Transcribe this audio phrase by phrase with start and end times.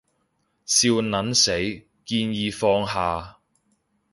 [0.65, 1.51] 笑撚死，
[2.05, 3.37] 建議放下